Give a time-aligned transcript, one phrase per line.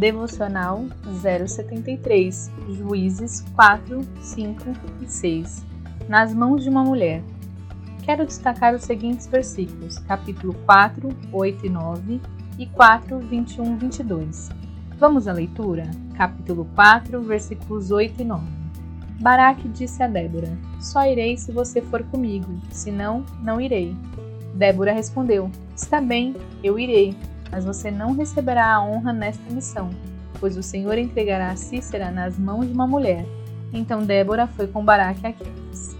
[0.00, 0.86] Devocional
[1.20, 4.64] 073, Juízes 4, 5
[5.02, 5.66] e 6.
[6.08, 7.22] Nas mãos de uma mulher.
[8.02, 12.20] Quero destacar os seguintes versículos, capítulo 4, 8 e 9
[12.58, 14.48] e 4, 21 e 22.
[14.98, 15.90] Vamos à leitura?
[16.16, 18.42] Capítulo 4, versículos 8 e 9.
[19.20, 20.48] Baraque disse a Débora:
[20.80, 23.94] Só irei se você for comigo, senão, não irei.
[24.54, 27.14] Débora respondeu: Está bem, eu irei,
[27.50, 29.90] mas você não receberá a honra nesta missão,
[30.38, 33.24] pois o Senhor entregará Cícera nas mãos de uma mulher.
[33.72, 35.96] Então Débora foi com Baraque a Quefas.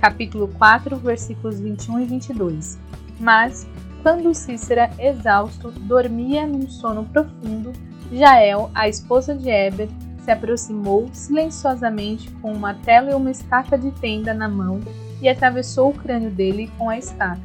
[0.00, 2.78] Capítulo 4, versículos 21 e 22.
[3.20, 3.66] Mas,
[4.02, 7.72] quando Cícera, exausto, dormia num sono profundo,
[8.12, 9.88] Jael, a esposa de Eber,
[10.24, 14.80] se aproximou silenciosamente com uma tela e uma estaca de tenda na mão
[15.20, 17.40] e atravessou o crânio dele com a estaca,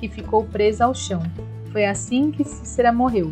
[0.00, 1.22] que ficou presa ao chão.
[1.76, 3.30] Foi assim que Cícera morreu.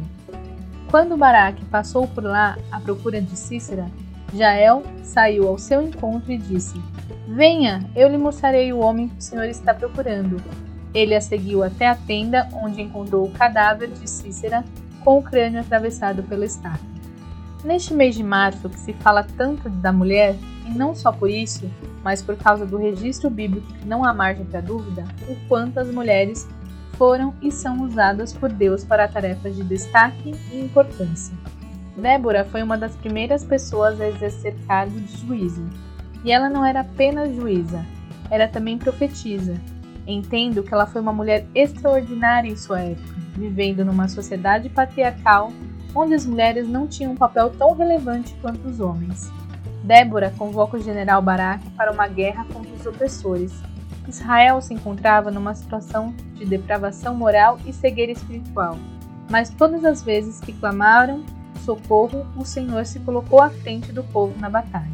[0.91, 3.87] Quando Baraque passou por lá à procura de Cícera,
[4.35, 6.79] Jael saiu ao seu encontro e disse:
[7.27, 10.43] Venha, eu lhe mostrarei o homem que o senhor está procurando.
[10.93, 14.63] Ele a seguiu até a tenda, onde encontrou o cadáver de Cícera
[15.03, 16.85] com o crânio atravessado pela estaca.
[17.65, 21.65] Neste mês de março, que se fala tanto da mulher, e não só por isso,
[22.03, 25.91] mas por causa do registro bíblico que não há margem para dúvida, o quanto as
[25.91, 26.47] mulheres
[26.97, 31.35] foram e são usadas por Deus para tarefas de destaque e importância.
[31.97, 35.63] Débora foi uma das primeiras pessoas a exercer cargo de juíza.
[36.25, 37.85] E ela não era apenas juíza,
[38.31, 39.55] era também profetisa.
[40.07, 45.53] Entendo que ela foi uma mulher extraordinária em sua época, vivendo numa sociedade patriarcal
[45.95, 49.31] onde as mulheres não tinham um papel tão relevante quanto os homens.
[49.85, 53.53] Débora convoca o general Baraque para uma guerra contra os opressores.
[54.09, 58.79] Israel se encontrava numa situação de depravação moral e cegueira espiritual,
[59.31, 61.25] mas todas as vezes que clamaram
[61.65, 64.93] socorro, o Senhor se colocou à frente do povo na batalha.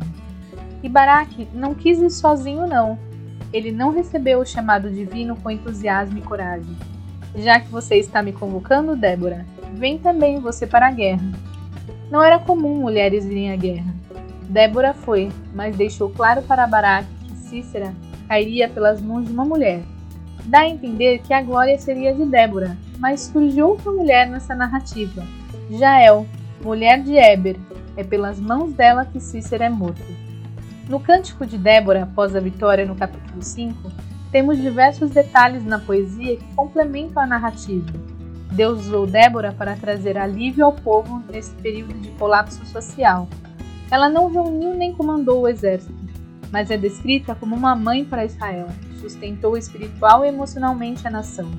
[0.82, 2.98] E Baraque não quis ir sozinho, não.
[3.53, 6.77] Ele não recebeu o chamado divino com entusiasmo e coragem.
[7.34, 9.44] Já que você está me convocando, Débora,
[9.75, 11.32] Vem também você para a guerra.
[12.10, 13.94] Não era comum mulheres irem à guerra.
[14.48, 17.94] Débora foi, mas deixou claro para Baraque que Cícera
[18.30, 19.82] cairia pelas mãos de uma mulher.
[20.44, 25.26] Dá a entender que a glória seria de Débora, mas surgiu outra mulher nessa narrativa,
[25.68, 26.24] Jael,
[26.62, 27.56] mulher de Éber.
[27.96, 30.06] É pelas mãos dela que Cícera é morto.
[30.88, 33.91] No Cântico de Débora, após a vitória no capítulo 5,
[34.30, 37.92] temos diversos detalhes na poesia que complementam a narrativa.
[38.52, 43.28] Deus usou Débora para trazer alívio ao povo nesse período de colapso social.
[43.91, 46.00] Ela não reuniu nem comandou o exército,
[46.50, 48.69] mas é descrita como uma mãe para Israel,
[49.00, 51.50] sustentou espiritual e emocionalmente a nação.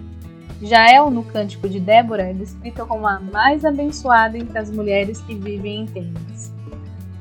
[0.61, 5.33] Jael, no Cântico de Débora, é descrita como a mais abençoada entre as mulheres que
[5.33, 6.51] vivem em tendas.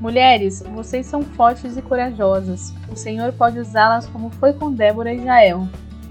[0.01, 2.75] Mulheres, vocês são fortes e corajosas.
[2.91, 5.69] O Senhor pode usá-las como foi com Débora e Jael.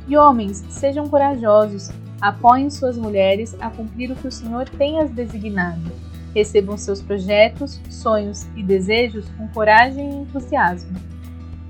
[0.08, 5.10] E homens, sejam corajosos, Apoiem suas mulheres a cumprir o que o Senhor tem as
[5.10, 5.90] designado.
[6.36, 11.00] Recebam seus projetos, sonhos e desejos com coragem e entusiasmo.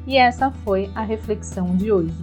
[0.09, 2.15] E essa foi a reflexão de hoje.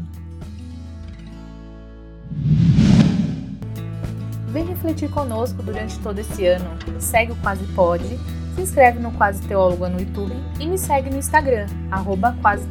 [4.49, 6.69] Vem refletir conosco durante todo esse ano.
[7.01, 8.19] Segue o Quase Pode,
[8.57, 12.67] se inscreve no Quase Teóloga no YouTube e me segue no Instagram, arroba Quase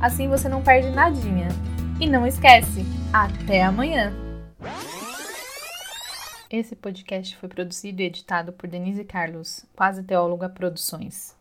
[0.00, 1.48] Assim você não perde nadinha.
[2.00, 4.14] E não esquece, até amanhã!
[6.48, 11.38] Esse podcast foi produzido e editado por Denise Carlos, Quase Teóloga Produções.